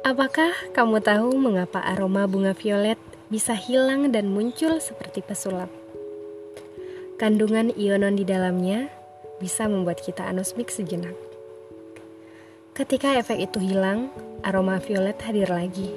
Apakah 0.00 0.56
kamu 0.72 1.04
tahu 1.04 1.36
mengapa 1.36 1.76
aroma 1.84 2.24
bunga 2.24 2.56
violet 2.56 2.96
bisa 3.28 3.52
hilang 3.52 4.08
dan 4.08 4.32
muncul 4.32 4.80
seperti 4.80 5.20
pesulap? 5.20 5.68
Kandungan 7.20 7.68
ionon 7.76 8.16
di 8.16 8.24
dalamnya 8.24 8.88
bisa 9.44 9.68
membuat 9.68 10.00
kita 10.00 10.24
anosmik 10.24 10.72
sejenak. 10.72 11.12
Ketika 12.72 13.12
efek 13.20 13.52
itu 13.52 13.60
hilang, 13.60 14.08
aroma 14.40 14.80
violet 14.80 15.20
hadir 15.20 15.52
lagi, 15.52 15.92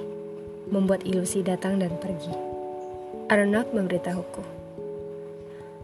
membuat 0.68 1.08
ilusi 1.08 1.40
datang 1.40 1.80
dan 1.80 1.96
pergi. 1.96 2.36
Arnold 3.32 3.72
memberitahuku, 3.72 4.44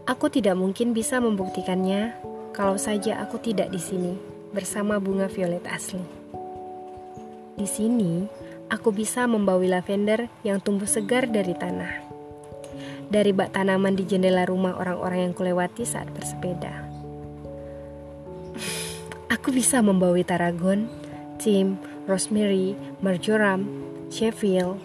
"Aku 0.04 0.28
tidak 0.28 0.60
mungkin 0.60 0.92
bisa 0.92 1.24
membuktikannya 1.24 2.20
kalau 2.52 2.76
saja 2.76 3.16
aku 3.24 3.40
tidak 3.40 3.72
di 3.72 3.80
sini 3.80 4.12
bersama 4.52 5.00
bunga 5.00 5.24
violet 5.24 5.64
asli." 5.64 6.20
Di 7.60 7.68
sini, 7.68 8.24
aku 8.72 8.88
bisa 8.88 9.28
membawi 9.28 9.68
lavender 9.68 10.32
yang 10.40 10.64
tumbuh 10.64 10.88
segar 10.88 11.28
dari 11.28 11.52
tanah. 11.52 11.92
Dari 13.12 13.36
bak 13.36 13.52
tanaman 13.52 13.92
di 13.92 14.08
jendela 14.08 14.48
rumah 14.48 14.80
orang-orang 14.80 15.28
yang 15.28 15.34
kulewati 15.36 15.84
saat 15.84 16.08
bersepeda. 16.08 16.88
Aku 19.28 19.52
bisa 19.52 19.84
membawi 19.84 20.24
taragon, 20.24 20.88
tim, 21.36 21.76
rosemary, 22.08 22.80
marjoram, 23.04 23.68
sheffield. 24.08 24.80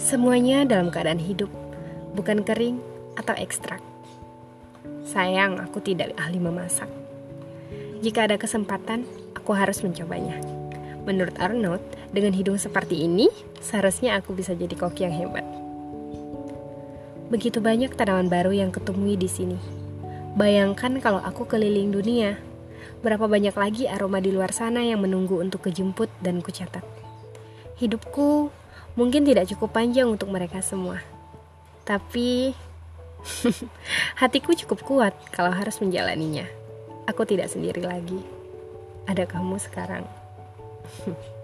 Semuanya 0.00 0.64
dalam 0.64 0.88
keadaan 0.88 1.20
hidup, 1.20 1.52
bukan 2.16 2.48
kering 2.48 2.80
atau 3.20 3.36
ekstrak. 3.36 3.84
Sayang, 5.04 5.60
aku 5.60 5.84
tidak 5.84 6.16
ahli 6.16 6.40
memasak. 6.40 6.88
Jika 8.00 8.24
ada 8.24 8.40
kesempatan, 8.40 9.04
aku 9.36 9.52
harus 9.52 9.84
mencobanya. 9.84 10.63
Menurut 11.04 11.36
Arnold, 11.36 11.84
dengan 12.16 12.32
hidung 12.32 12.56
seperti 12.56 13.04
ini, 13.04 13.28
seharusnya 13.60 14.16
aku 14.16 14.32
bisa 14.32 14.56
jadi 14.56 14.72
koki 14.72 15.04
yang 15.04 15.12
hebat. 15.12 15.44
Begitu 17.28 17.60
banyak 17.60 17.92
tanaman 17.92 18.32
baru 18.32 18.56
yang 18.56 18.72
ketemui 18.72 19.20
di 19.20 19.28
sini. 19.28 19.60
Bayangkan 20.34 20.96
kalau 21.04 21.20
aku 21.20 21.44
keliling 21.44 21.92
dunia, 21.92 22.40
berapa 23.04 23.28
banyak 23.28 23.52
lagi 23.52 23.84
aroma 23.84 24.18
di 24.24 24.32
luar 24.32 24.50
sana 24.50 24.80
yang 24.80 25.04
menunggu 25.04 25.40
untuk 25.40 25.68
kejemput 25.68 26.08
dan 26.24 26.40
kucatat. 26.40 26.82
Hidupku 27.76 28.48
mungkin 28.96 29.28
tidak 29.28 29.50
cukup 29.52 29.76
panjang 29.76 30.08
untuk 30.08 30.32
mereka 30.32 30.64
semua. 30.64 31.04
Tapi 31.84 32.56
hatiku 34.20 34.56
cukup 34.56 34.80
kuat 34.84 35.14
kalau 35.32 35.52
harus 35.52 35.76
menjalaninya. 35.84 36.48
Aku 37.04 37.28
tidak 37.28 37.52
sendiri 37.52 37.84
lagi. 37.84 38.24
Ada 39.04 39.28
kamu 39.28 39.60
sekarang. 39.60 40.23
哼 41.04 41.16